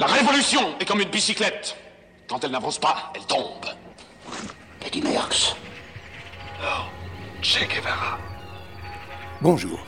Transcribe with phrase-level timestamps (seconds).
[0.00, 1.76] La révolution est comme une bicyclette.
[2.26, 3.66] Quand elle n'avance pas, elle tombe.
[4.80, 5.54] Petit Merckx.
[6.62, 6.84] Oh,
[7.42, 8.16] Che Guevara.
[9.42, 9.78] Bonjour.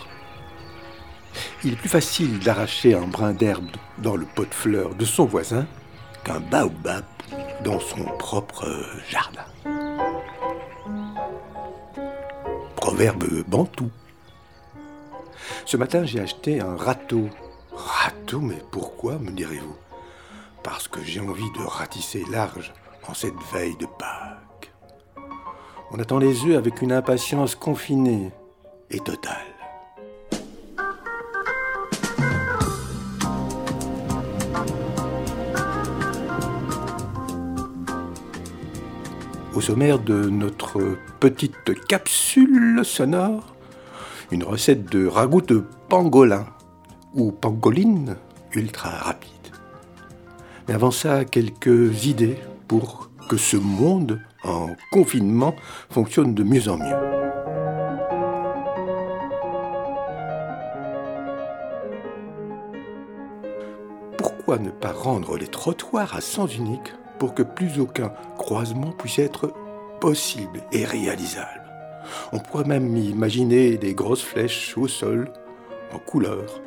[1.65, 5.25] Il est plus facile d'arracher un brin d'herbe dans le pot de fleurs de son
[5.25, 5.67] voisin
[6.25, 7.07] qu'un baobab
[7.65, 8.67] dans son propre
[9.09, 9.47] jardin.
[12.77, 13.91] Proverbe bantou.
[15.65, 17.31] Ce matin, j'ai acheté un râteau.
[17.75, 19.75] Râteau, mais pourquoi, me direz-vous?
[20.63, 22.73] Parce que j'ai envie de ratisser large
[23.09, 24.73] en cette veille de Pâques.
[25.91, 28.31] On attend les œufs avec une impatience confinée
[28.91, 29.37] et totale.
[39.55, 43.55] Au sommaire de notre petite capsule sonore,
[44.31, 46.47] une recette de ragoût de pangolin
[47.15, 48.17] ou pangoline
[48.55, 49.42] ultra rapide.
[50.69, 55.55] Mais avant ça, quelques idées pour que ce monde en confinement
[55.91, 56.97] fonctionne de mieux en mieux.
[64.19, 69.19] Pourquoi ne pas rendre les trottoirs à sens unique pour que plus aucun croisement puisse
[69.19, 69.53] être
[70.01, 71.63] possible et réalisable?
[72.33, 75.33] On pourrait même imaginer des grosses flèches au sol,
[75.93, 76.61] en couleur,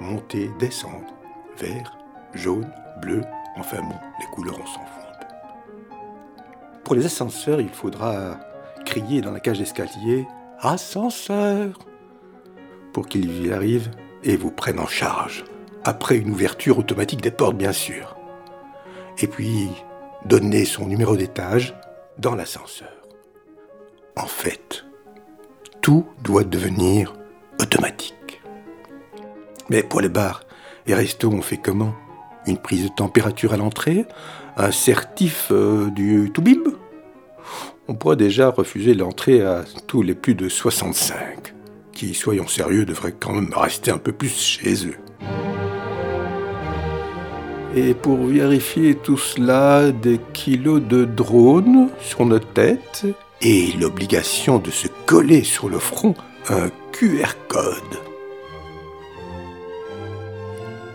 [0.00, 1.14] monter, descendre,
[1.58, 1.96] vert,
[2.36, 2.70] jaune,
[3.00, 3.22] bleu,
[3.56, 5.26] enfin bon, les couleurs on s'en fout.
[6.84, 8.38] Pour les ascenseurs, il faudra
[8.84, 10.26] crier dans la cage d'escalier
[10.60, 11.78] Ascenseur
[12.92, 13.90] pour qu'ils y arrivent
[14.22, 15.44] et vous prennent en charge,
[15.84, 18.16] après une ouverture automatique des portes bien sûr
[19.18, 19.68] et puis
[20.24, 21.74] donner son numéro d'étage
[22.18, 22.88] dans l'ascenseur.
[24.16, 24.84] En fait,
[25.80, 27.14] tout doit devenir
[27.60, 28.42] automatique.
[29.68, 30.42] Mais pour les bars
[30.86, 31.94] et restos, on fait comment?
[32.46, 34.04] Une prise de température à l'entrée
[34.56, 36.68] Un certif euh, du Toubib
[37.88, 41.54] On pourrait déjà refuser l'entrée à tous les plus de 65,
[41.92, 44.96] qui, soyons sérieux, devraient quand même rester un peu plus chez eux.
[47.74, 53.04] Et pour vérifier tout cela, des kilos de drones sur notre tête
[53.42, 56.14] et l'obligation de se coller sur le front
[56.48, 58.00] un QR code.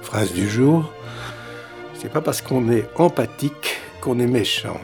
[0.01, 0.91] Phrase du jour,
[2.01, 4.81] c'est pas parce qu'on est empathique qu'on est méchant.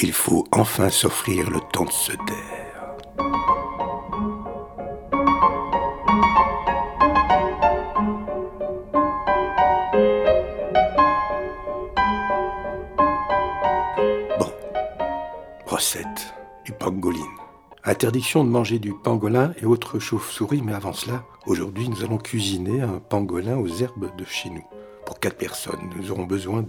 [0.00, 2.57] Il faut enfin s'offrir le temps de se taire.
[15.78, 16.34] Recette
[16.64, 17.22] du pangoline.
[17.84, 22.80] Interdiction de manger du pangolin et autres chauves-souris, mais avant cela, aujourd'hui nous allons cuisiner
[22.80, 24.64] un pangolin aux herbes de chez nous
[25.06, 25.88] pour quatre personnes.
[25.94, 26.64] Nous aurons besoin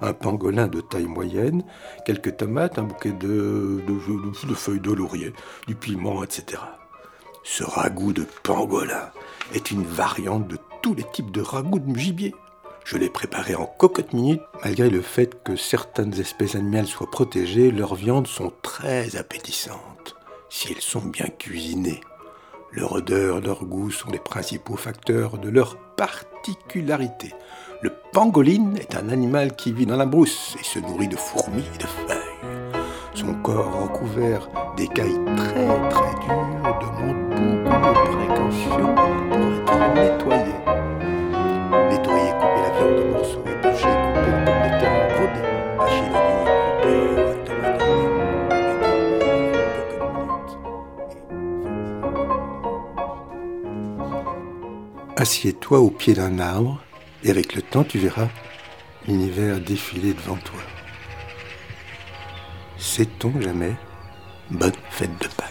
[0.00, 1.62] d'un pangolin de taille moyenne,
[2.06, 3.82] quelques tomates, un bouquet de,
[4.54, 5.34] feuilles de laurier,
[5.66, 6.62] du piment, etc.
[7.42, 9.10] Ce ragoût de pangolin
[9.52, 12.34] est une variante de tous les types de ragoût de gibier.
[12.84, 14.42] Je l'ai préparé en cocotte minute.
[14.62, 20.14] Malgré le fait que certaines espèces animales soient protégées, leurs viandes sont très appétissantes
[20.50, 22.02] si elles sont bien cuisinées.
[22.72, 27.32] Leur odeur, leur goût sont les principaux facteurs de leur particularité.
[27.80, 31.64] Le pangoline est un animal qui vit dans la brousse et se nourrit de fourmis
[31.74, 32.82] et de feuilles.
[33.14, 36.43] Son corps recouvert d'écailles très très dures
[55.16, 56.82] Assieds-toi au pied d'un arbre
[57.22, 58.28] et avec le temps, tu verras
[59.06, 60.58] l'univers défiler devant toi.
[62.78, 63.76] Sait-on jamais?
[64.50, 65.43] Bonne fête de Pâques.